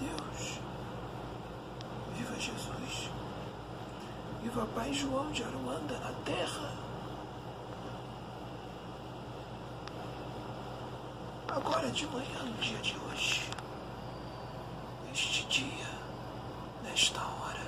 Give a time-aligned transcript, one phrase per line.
[0.00, 0.58] Deus.
[2.16, 3.10] Viva Jesus.
[4.42, 6.70] Viva Pai João de Aruanda na terra.
[11.48, 13.48] Agora de manhã, no dia de hoje,
[15.06, 15.86] neste dia,
[16.82, 17.62] nesta hora,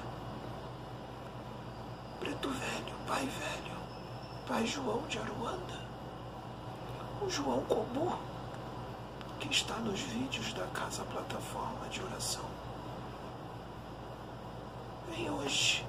[2.19, 3.77] Preto Velho, Pai Velho,
[4.49, 5.81] Pai João de Aruanda,
[7.23, 8.19] o João Cobu,
[9.41, 12.45] que está nos vídeos da Casa Plataforma de Oração.
[15.11, 15.85] Vem hoje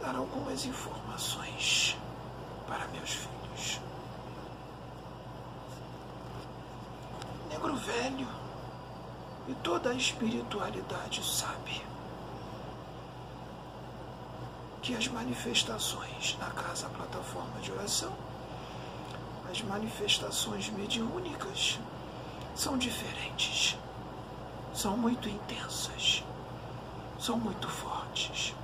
[0.00, 1.96] dar algumas informações
[2.66, 3.80] para meus filhos.
[7.48, 8.28] Negro Velho
[9.48, 11.82] e toda a espiritualidade sabe
[14.82, 18.25] que as manifestações na Casa Plataforma de Oração
[19.56, 21.78] as manifestações mediúnicas
[22.54, 23.74] são diferentes,
[24.74, 26.22] são muito intensas,
[27.18, 28.54] são muito fortes.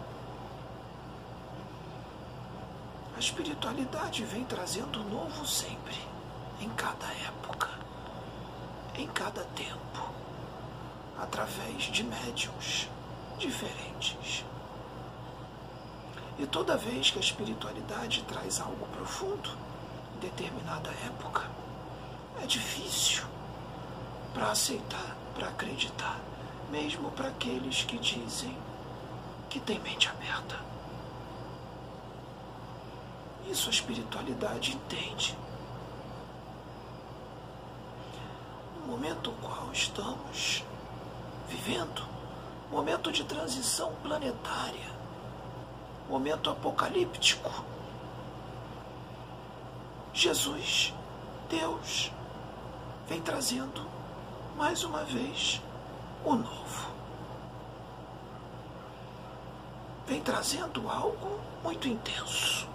[3.17, 5.97] A espiritualidade vem trazendo novo sempre,
[6.61, 7.71] em cada época,
[8.95, 10.11] em cada tempo,
[11.19, 12.87] através de médiums
[13.39, 14.45] diferentes.
[16.39, 19.72] E toda vez que a espiritualidade traz algo profundo,
[20.23, 21.51] determinada época
[22.41, 23.25] é difícil
[24.33, 26.21] para aceitar, para acreditar,
[26.71, 28.57] mesmo para aqueles que dizem
[29.51, 30.59] que têm mente aberta.
[33.51, 35.37] Isso a espiritualidade entende.
[38.81, 40.65] No momento qual estamos
[41.49, 42.07] vivendo,
[42.71, 44.91] momento de transição planetária,
[46.09, 47.51] momento apocalíptico,
[50.15, 50.93] Jesus,
[51.49, 52.13] Deus,
[53.09, 53.87] vem trazendo
[54.57, 55.61] mais uma vez
[56.23, 56.93] o novo.
[60.07, 62.69] Vem trazendo algo muito intenso,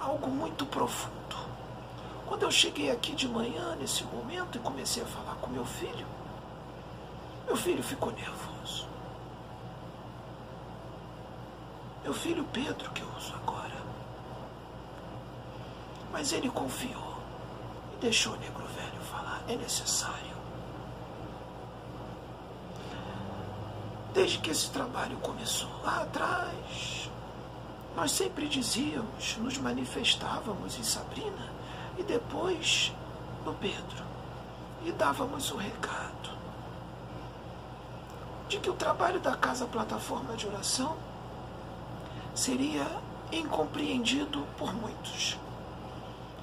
[0.00, 1.36] algo muito profundo.
[2.26, 6.06] Quando eu cheguei aqui de manhã, nesse momento, e comecei a falar com meu filho,
[7.46, 8.88] meu filho ficou nervoso.
[12.02, 13.59] Meu filho Pedro, que eu uso agora,
[16.12, 17.18] mas ele confiou
[17.94, 19.42] e deixou o negro velho falar.
[19.48, 20.30] É necessário.
[24.12, 27.10] Desde que esse trabalho começou lá atrás,
[27.96, 31.48] nós sempre dizíamos, nos manifestávamos em Sabrina
[31.98, 32.92] e depois
[33.44, 34.04] no Pedro
[34.84, 36.30] e dávamos o recado
[38.48, 40.96] de que o trabalho da Casa Plataforma de Oração
[42.34, 42.86] seria
[43.30, 45.38] incompreendido por muitos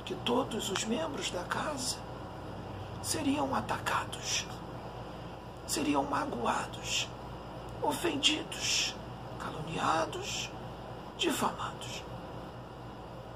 [0.07, 1.97] que todos os membros da casa
[3.03, 4.47] seriam atacados,
[5.68, 7.09] seriam magoados,
[7.84, 8.96] ofendidos,
[9.38, 10.50] caluniados,
[11.17, 12.01] difamados.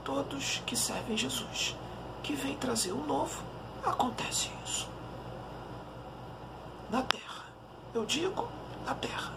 [0.05, 1.75] Todos que servem Jesus,
[2.23, 3.43] que vem trazer o novo,
[3.83, 4.87] acontece isso.
[6.89, 7.43] Na terra,
[7.93, 8.47] eu digo
[8.85, 9.33] na terra.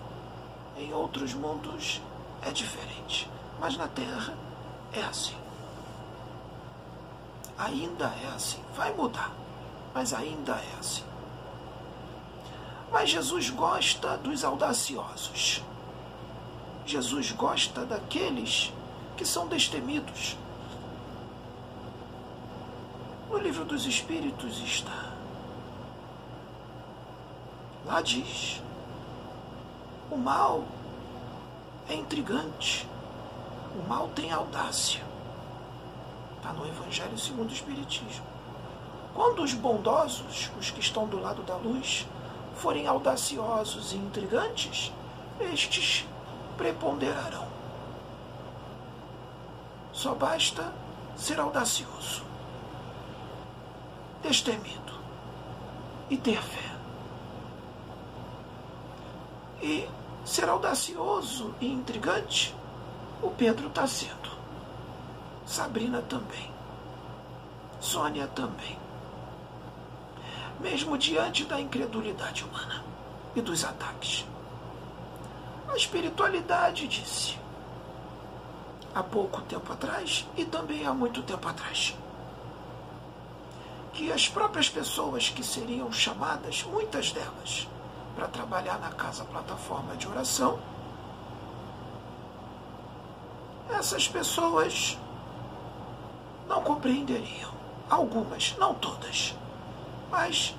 [0.76, 2.00] Em outros mundos
[2.42, 3.28] é diferente,
[3.58, 4.34] mas na terra
[4.92, 5.43] é assim
[7.58, 8.60] ainda é assim.
[8.76, 9.32] Vai mudar,
[9.94, 11.04] mas ainda é assim.
[12.92, 15.62] Mas Jesus gosta dos audaciosos.
[16.86, 18.72] Jesus gosta daqueles
[19.16, 20.36] que são destemidos.
[23.30, 25.12] No livro dos Espíritos está.
[27.84, 28.62] Lá diz:
[30.10, 30.64] o mal
[31.88, 32.86] é intrigante,
[33.74, 35.13] o mal tem audácia.
[36.44, 38.22] Está no Evangelho segundo o Espiritismo.
[39.14, 42.06] Quando os bondosos, os que estão do lado da luz,
[42.56, 44.92] forem audaciosos e intrigantes,
[45.40, 46.04] estes
[46.58, 47.48] preponderarão.
[49.90, 50.70] Só basta
[51.16, 52.22] ser audacioso,
[54.22, 55.00] destemido
[56.10, 56.76] e ter fé.
[59.62, 59.88] E
[60.26, 62.54] ser audacioso e intrigante,
[63.22, 64.33] o Pedro está sendo.
[65.46, 66.50] Sabrina também.
[67.80, 68.78] Sônia também.
[70.60, 72.82] Mesmo diante da incredulidade humana
[73.36, 74.24] e dos ataques.
[75.68, 77.36] A espiritualidade disse,
[78.94, 81.96] há pouco tempo atrás e também há muito tempo atrás,
[83.92, 87.68] que as próprias pessoas que seriam chamadas, muitas delas,
[88.14, 90.58] para trabalhar na casa plataforma de oração,
[93.68, 94.96] essas pessoas
[96.54, 97.52] não compreenderiam.
[97.90, 99.34] Algumas, não todas,
[100.08, 100.54] mas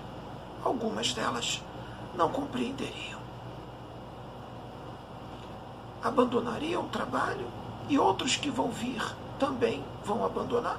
[0.61, 1.61] algumas delas
[2.13, 3.17] não compreenderiam.
[6.03, 7.47] Abandonariam o trabalho
[7.87, 9.01] e outros que vão vir
[9.39, 10.77] também vão abandonar.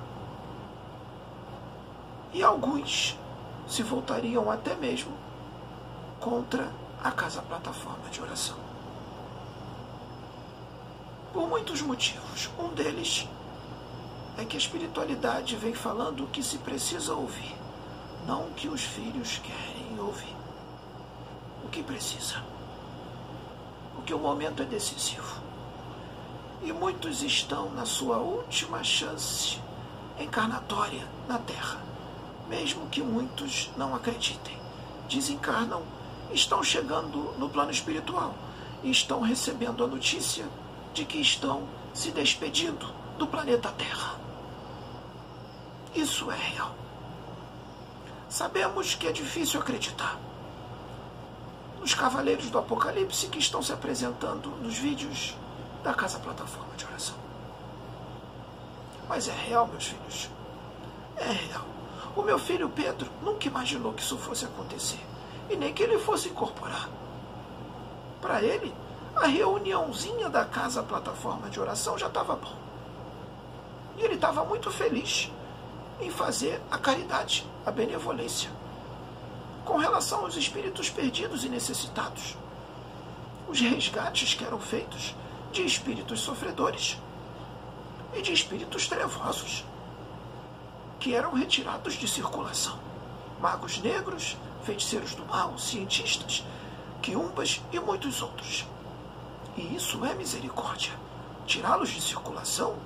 [2.34, 3.18] E alguns
[3.66, 5.12] se voltariam até mesmo
[6.20, 6.70] contra
[7.02, 8.56] a casa plataforma de oração.
[11.32, 12.50] Por muitos motivos.
[12.58, 13.26] Um deles
[14.38, 17.56] é que a espiritualidade vem falando o que se precisa ouvir,
[18.26, 20.36] não o que os filhos querem ouvir.
[21.64, 22.42] O que precisa.
[23.94, 25.40] Porque o momento é decisivo.
[26.62, 29.58] E muitos estão na sua última chance
[30.18, 31.80] encarnatória na Terra,
[32.48, 34.56] mesmo que muitos não acreditem.
[35.08, 35.82] Desencarnam,
[36.32, 38.34] estão chegando no plano espiritual
[38.82, 40.46] e estão recebendo a notícia
[40.92, 42.86] de que estão se despedindo
[43.18, 44.25] do planeta Terra.
[45.96, 46.74] Isso é real.
[48.28, 50.18] Sabemos que é difícil acreditar.
[51.82, 55.34] Os cavaleiros do Apocalipse que estão se apresentando nos vídeos
[55.82, 57.16] da Casa Plataforma de Oração.
[59.08, 60.28] Mas é real, meus filhos.
[61.16, 61.64] É real.
[62.14, 65.00] O meu filho Pedro nunca imaginou que isso fosse acontecer.
[65.48, 66.90] E nem que ele fosse incorporar.
[68.20, 68.74] Para ele,
[69.14, 72.54] a reuniãozinha da Casa Plataforma de Oração já estava bom.
[73.96, 75.30] E ele estava muito feliz
[76.00, 78.50] em fazer a caridade, a benevolência,
[79.64, 82.36] com relação aos espíritos perdidos e necessitados,
[83.48, 85.14] os resgates que eram feitos
[85.52, 86.98] de espíritos sofredores
[88.14, 89.64] e de espíritos trevosos,
[91.00, 92.78] que eram retirados de circulação,
[93.40, 96.44] magos negros, feiticeiros do mal, cientistas,
[97.00, 98.66] quiumbas e muitos outros.
[99.56, 100.92] E isso é misericórdia.
[101.46, 102.76] Tirá-los de circulação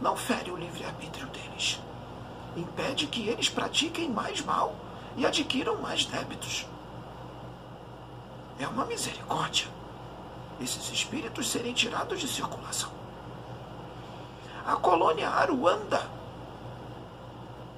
[0.00, 1.78] não fere o livre-arbítrio deles
[2.56, 4.74] impede que eles pratiquem mais mal
[5.16, 6.66] e adquiram mais débitos.
[8.58, 9.66] É uma misericórdia
[10.60, 12.90] esses espíritos serem tirados de circulação.
[14.66, 16.08] A colônia Aruanda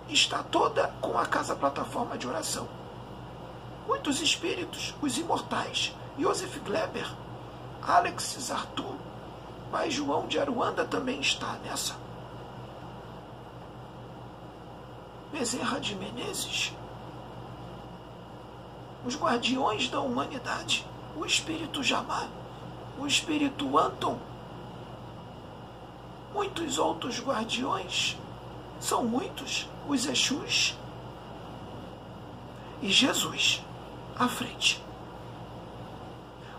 [0.09, 2.69] está toda com a casa plataforma de oração.
[3.87, 7.09] Muitos espíritos, os imortais, Joseph Gleber,
[7.83, 8.95] Alex Arthur,
[9.71, 12.06] Pai João de Aruanda também está nessa.
[15.39, 16.73] Bezerra de Menezes,
[19.05, 22.27] os guardiões da humanidade, o espírito Jamar,
[22.99, 24.19] o espírito Anton,
[26.33, 28.17] muitos outros guardiões,
[28.81, 30.75] são muitos, os Exus,
[32.81, 33.63] e Jesus
[34.19, 34.83] à frente.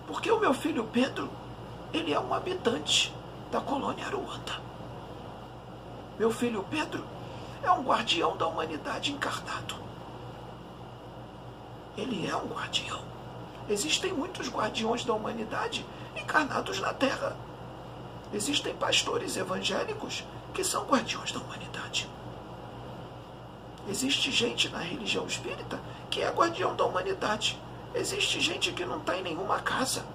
[0.06, 1.32] Porque o meu filho Pedro,
[1.92, 3.12] ele é um habitante
[3.52, 4.62] da colônia Aruanda.
[6.20, 7.17] Meu filho Pedro
[7.64, 9.76] é um guardião da humanidade encarnado.
[11.98, 13.02] Ele é um guardião.
[13.70, 17.36] Existem muitos guardiões da humanidade encarnados na Terra.
[18.32, 20.24] Existem pastores evangélicos
[20.54, 22.10] que são guardiões da humanidade.
[23.90, 27.60] Existe gente na religião espírita que é guardião da humanidade.
[27.94, 30.06] Existe gente que não está em nenhuma casa,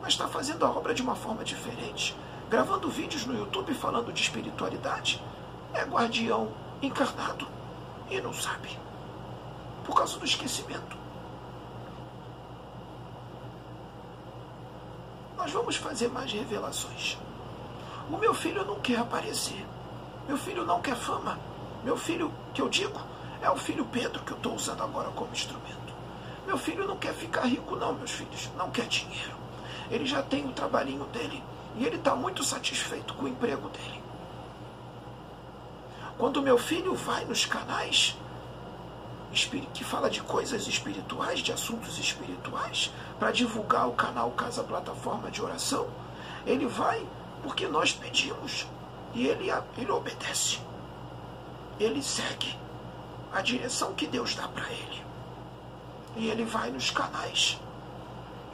[0.00, 2.16] mas está fazendo a obra de uma forma diferente,
[2.48, 5.22] gravando vídeos no YouTube falando de espiritualidade,
[5.74, 7.46] é guardião encarnado
[8.10, 8.78] e não sabe,
[9.84, 10.96] por causa do esquecimento.
[15.36, 17.18] Nós vamos fazer mais revelações.
[18.10, 19.66] O meu filho não quer aparecer.
[20.28, 21.38] Meu filho não quer fama.
[21.82, 23.00] Meu filho, que eu digo,
[23.40, 25.92] é o filho Pedro que eu estou usando agora como instrumento.
[26.46, 28.50] Meu filho não quer ficar rico, não, meus filhos.
[28.56, 29.34] Não quer dinheiro.
[29.90, 31.42] Ele já tem o trabalhinho dele
[31.76, 34.02] e ele está muito satisfeito com o emprego dele.
[36.22, 38.16] Quando meu filho vai nos canais
[39.74, 45.42] que fala de coisas espirituais, de assuntos espirituais, para divulgar o canal Casa Plataforma de
[45.42, 45.88] Oração,
[46.46, 47.04] ele vai
[47.42, 48.68] porque nós pedimos
[49.12, 50.60] e ele, ele obedece.
[51.80, 52.56] Ele segue
[53.32, 55.04] a direção que Deus dá para ele.
[56.14, 57.58] E ele vai nos canais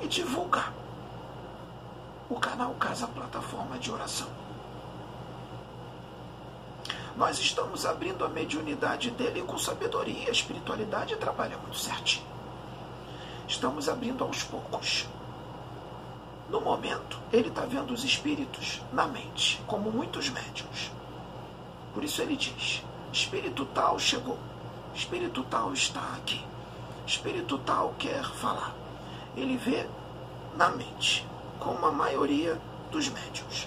[0.01, 0.73] e divulga
[2.31, 4.48] o canal Casa Plataforma de Oração.
[7.19, 10.29] Nós estamos abrindo a mediunidade dele com sabedoria.
[10.29, 12.25] A espiritualidade trabalha muito certinho.
[13.49, 15.05] Estamos abrindo aos poucos.
[16.49, 20.93] No momento, ele está vendo os espíritos na mente, como muitos médiums.
[21.93, 24.39] Por isso ele diz: espírito tal chegou,
[24.95, 26.41] espírito tal está aqui,
[27.05, 28.73] espírito tal quer falar.
[29.37, 29.89] Ele vê
[30.57, 31.27] na mente,
[31.59, 32.57] como a maioria
[32.93, 33.67] dos médiums.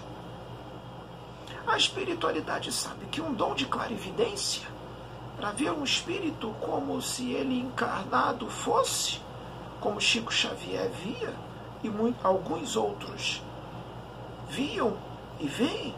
[1.72, 4.68] A espiritualidade sabe que um dom de clarividência
[5.38, 9.22] para ver um espírito como se ele encarnado fosse,
[9.80, 11.34] como Chico Xavier via
[11.82, 13.42] e muito, alguns outros
[14.50, 14.98] viam
[15.40, 15.96] e veem,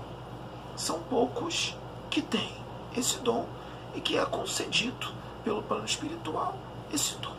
[0.76, 1.76] são poucos
[2.12, 2.56] que têm
[2.96, 3.48] esse dom
[3.96, 5.08] e que é concedido
[5.44, 6.56] pelo plano espiritual
[6.94, 7.36] esse dom.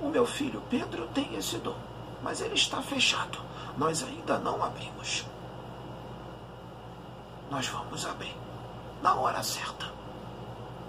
[0.00, 1.78] O meu filho Pedro tem esse dom,
[2.20, 3.38] mas ele está fechado.
[3.78, 5.24] Nós ainda não abrimos.
[7.52, 8.34] Nós vamos abrir
[9.02, 9.92] na hora certa.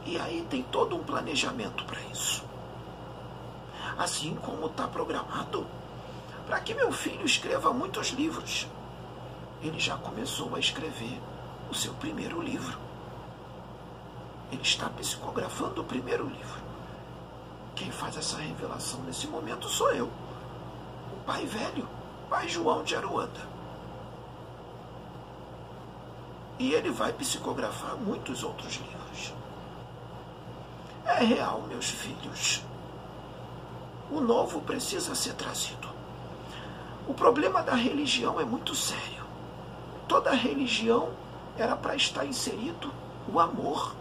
[0.06, 2.42] E aí tem todo um planejamento para isso.
[3.98, 5.68] Assim como está programado
[6.48, 8.66] para que meu filho escreva muitos livros.
[9.62, 11.22] Ele já começou a escrever
[11.70, 12.80] o seu primeiro livro.
[14.50, 16.62] Ele está psicografando o primeiro livro.
[17.76, 21.86] Quem faz essa revelação nesse momento sou eu, o pai velho,
[22.30, 23.53] pai João de Aruanda.
[26.60, 29.34] E ele vai psicografar muitos outros livros.
[31.06, 32.64] É real, meus filhos.
[34.12, 35.90] O novo precisa ser trazido.
[37.08, 39.24] O problema da religião é muito sério.
[40.08, 41.10] Toda religião
[41.58, 42.94] era para estar inserido
[43.32, 43.96] o amor.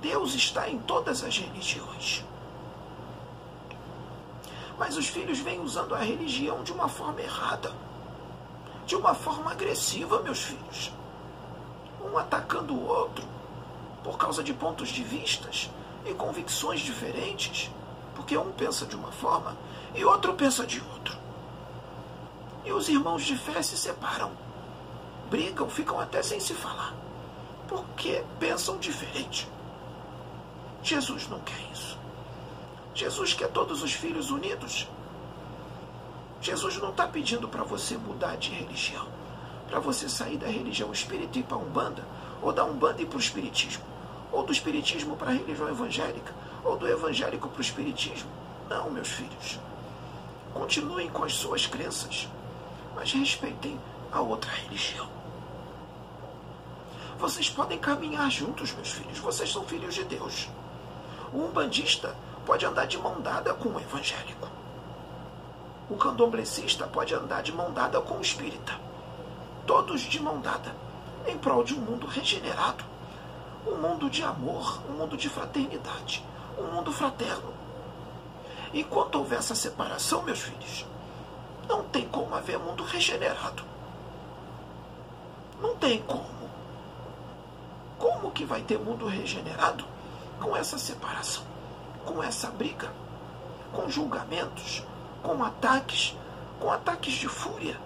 [0.00, 2.24] Deus está em todas as religiões.
[4.78, 7.72] Mas os filhos vêm usando a religião de uma forma errada,
[8.86, 10.92] de uma forma agressiva, meus filhos.
[12.14, 13.24] Um atacando o outro
[14.04, 15.68] por causa de pontos de vistas
[16.06, 17.70] e convicções diferentes,
[18.14, 19.56] porque um pensa de uma forma
[19.94, 21.18] e outro pensa de outro.
[22.64, 24.30] E os irmãos de fé se separam
[25.34, 26.94] brigam, ficam até sem se falar,
[27.66, 29.48] porque pensam diferente.
[30.80, 31.98] Jesus não quer isso.
[32.94, 34.88] Jesus quer todos os filhos unidos.
[36.40, 39.08] Jesus não está pedindo para você mudar de religião,
[39.68, 42.04] para você sair da religião espírita e para a Umbanda,
[42.42, 43.84] ou da Umbanda e para o Espiritismo,
[44.30, 48.30] ou do Espiritismo para a religião evangélica, ou do evangélico para o Espiritismo.
[48.68, 49.58] Não, meus filhos.
[50.52, 52.28] Continuem com as suas crenças,
[52.94, 53.78] mas respeitem
[54.12, 55.08] a outra religião.
[57.18, 59.18] Vocês podem caminhar juntos, meus filhos.
[59.18, 60.48] Vocês são filhos de Deus.
[61.32, 64.48] O umbandista pode andar de mão dada com o evangélico.
[65.88, 68.83] O candomblecista pode andar de mão dada com o espírita.
[69.66, 70.74] Todos de mão dada,
[71.26, 72.84] em prol de um mundo regenerado.
[73.66, 76.22] Um mundo de amor, um mundo de fraternidade,
[76.58, 77.54] um mundo fraterno.
[78.74, 80.84] Enquanto houver essa separação, meus filhos,
[81.66, 83.62] não tem como haver mundo regenerado.
[85.62, 86.50] Não tem como.
[87.98, 89.84] Como que vai ter mundo regenerado
[90.40, 91.42] com essa separação,
[92.04, 92.92] com essa briga,
[93.72, 94.82] com julgamentos,
[95.22, 96.14] com ataques,
[96.60, 97.80] com ataques de fúria,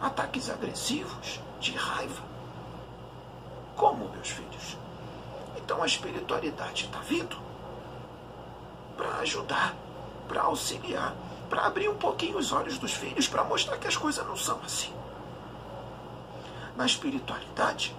[0.00, 2.22] ataques agressivos, de raiva?
[3.76, 4.76] Como, meus filhos?
[5.56, 7.36] Então a espiritualidade está vindo
[8.96, 9.74] para ajudar,
[10.28, 11.14] para auxiliar,
[11.48, 14.60] para abrir um pouquinho os olhos dos filhos, para mostrar que as coisas não são
[14.64, 14.92] assim.
[16.76, 17.94] Na espiritualidade,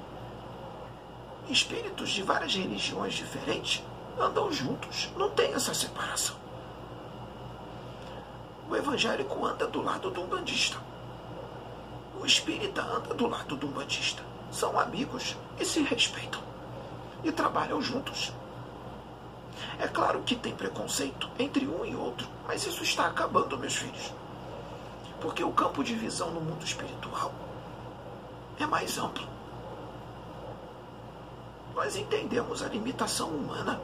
[1.49, 3.83] espíritos de várias religiões diferentes
[4.19, 6.35] andam juntos, não tem essa separação.
[8.69, 10.77] O evangélico anda do lado do umbandista.
[12.25, 14.23] O espírita anda do lado do umbandista.
[14.51, 16.41] São amigos e se respeitam.
[17.23, 18.33] E trabalham juntos.
[19.77, 24.11] É claro que tem preconceito entre um e outro, mas isso está acabando, meus filhos.
[25.21, 27.31] Porque o campo de visão no mundo espiritual
[28.59, 29.35] é mais amplo
[31.75, 33.79] nós entendemos a limitação humana.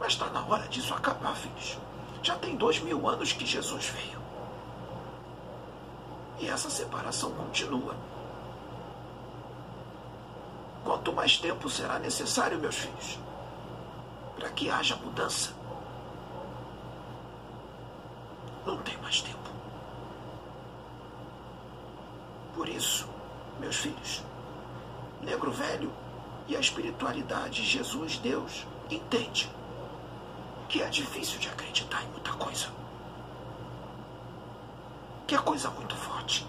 [0.00, 1.78] Mas está na hora disso acabar, filhos.
[2.22, 4.21] Já tem dois mil anos que Jesus veio.
[6.42, 7.94] E essa separação continua.
[10.84, 13.16] Quanto mais tempo será necessário, meus filhos,
[14.34, 15.52] para que haja mudança?
[18.66, 19.38] Não tem mais tempo.
[22.56, 23.08] Por isso,
[23.60, 24.24] meus filhos,
[25.20, 25.92] negro velho
[26.48, 29.48] e a espiritualidade, Jesus, Deus, entende
[30.68, 32.81] que é difícil de acreditar em muita coisa.
[35.26, 36.46] Que é coisa muito forte.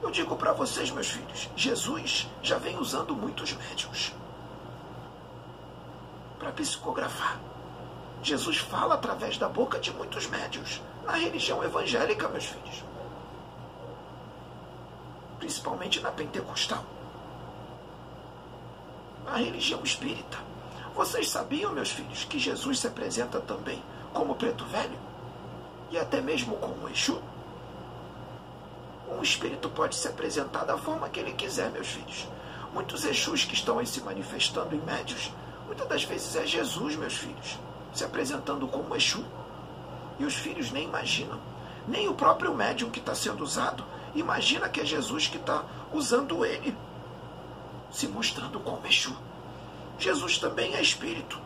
[0.00, 4.12] Eu digo para vocês, meus filhos, Jesus já vem usando muitos médiums
[6.38, 7.38] para psicografar.
[8.22, 12.84] Jesus fala através da boca de muitos médios na religião evangélica, meus filhos.
[15.38, 16.84] Principalmente na pentecostal
[19.26, 20.38] a religião espírita.
[20.94, 23.82] Vocês sabiam, meus filhos, que Jesus se apresenta também
[24.12, 24.98] como preto velho?
[25.92, 27.20] E até mesmo como Exu?
[29.10, 32.26] Um espírito pode se apresentar da forma que ele quiser, meus filhos.
[32.72, 35.30] Muitos Exus que estão aí se manifestando em médios,
[35.66, 37.58] muitas das vezes é Jesus, meus filhos,
[37.92, 39.22] se apresentando como Exu.
[40.18, 41.38] E os filhos nem imaginam.
[41.86, 43.84] Nem o próprio médium que está sendo usado
[44.14, 46.74] imagina que é Jesus que está usando ele,
[47.90, 49.14] se mostrando como Exu.
[49.98, 51.38] Jesus também é espírito.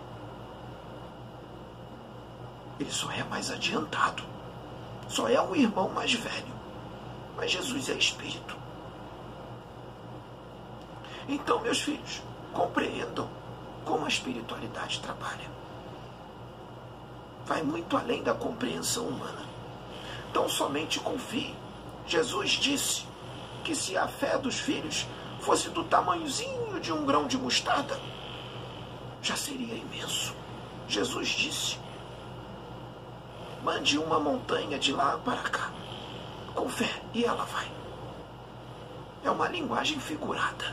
[2.78, 4.35] Ele só é mais adiantado.
[5.08, 6.54] Só é um irmão mais velho.
[7.36, 8.56] Mas Jesus é espírito.
[11.28, 12.22] Então, meus filhos,
[12.52, 13.28] compreendam
[13.84, 15.50] como a espiritualidade trabalha.
[17.44, 19.46] Vai muito além da compreensão humana.
[20.30, 21.54] Então, somente confie.
[22.06, 23.04] Jesus disse
[23.64, 25.06] que se a fé dos filhos
[25.40, 27.98] fosse do tamanhozinho de um grão de mostarda,
[29.20, 30.34] já seria imenso.
[30.88, 31.78] Jesus disse:
[33.66, 35.72] mande uma montanha de lá para cá,
[36.54, 37.68] com fé, e ela vai.
[39.24, 40.72] É uma linguagem figurada.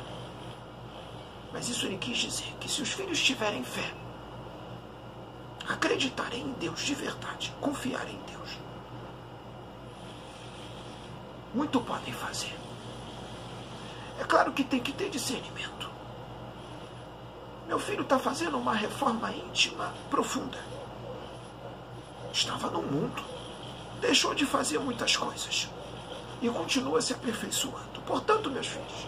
[1.51, 3.91] Mas isso ele quis dizer que se os filhos tiverem fé,
[5.67, 8.49] acreditarem em Deus de verdade, confiarem em Deus,
[11.51, 12.55] muito podem fazer.
[14.19, 15.89] É claro que tem que ter discernimento.
[17.67, 20.82] Meu filho está fazendo uma reforma íntima profunda.
[22.33, 23.23] Estava no mundo,
[24.01, 25.69] deixou de fazer muitas coisas
[26.41, 28.01] e continua se aperfeiçoando.
[28.07, 29.07] Portanto, meus filhos,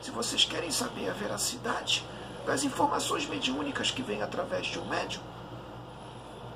[0.00, 2.04] se vocês querem saber a veracidade
[2.46, 5.20] das informações mediúnicas que vêm através de um médium,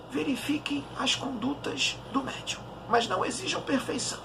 [0.08, 4.20] verifiquem as condutas do médium, mas não exijam perfeição,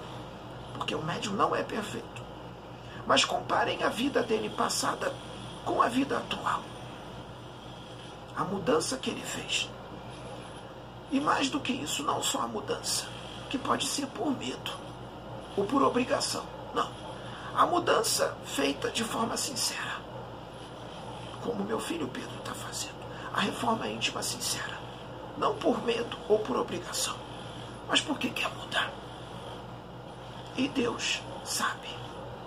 [0.74, 2.22] porque o médium não é perfeito.
[3.04, 5.12] Mas comparem a vida dele passada
[5.64, 6.62] com a vida atual.
[8.36, 9.68] A mudança que ele fez.
[11.10, 13.06] E mais do que isso, não só a mudança,
[13.50, 14.72] que pode ser por medo
[15.56, 16.44] ou por obrigação.
[16.74, 17.04] Não
[17.54, 20.00] a mudança feita de forma sincera,
[21.40, 22.94] como meu filho Pedro está fazendo.
[23.32, 24.76] A reforma íntima sincera,
[25.38, 27.14] não por medo ou por obrigação,
[27.88, 28.92] mas porque quer mudar.
[30.56, 31.88] E Deus sabe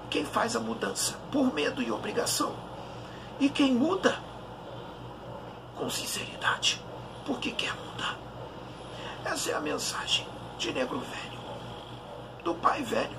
[0.09, 2.53] quem faz a mudança por medo e obrigação
[3.39, 4.21] e quem muda
[5.77, 6.81] com sinceridade,
[7.25, 8.17] porque quer mudar.
[9.29, 10.25] Essa é a mensagem
[10.57, 11.39] de Negro Velho,
[12.45, 13.17] do pai velho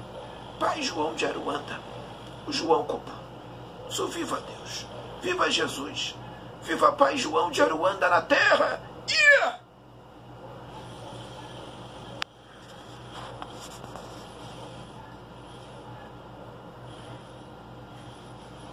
[0.59, 1.79] Pai João de Aruanda,
[2.47, 3.13] o João Copu.
[3.91, 4.87] Sou viva Deus,
[5.21, 6.15] viva Jesus,
[6.63, 8.81] viva Pai João de Aruanda na terra!
[9.09, 9.61] Yeah!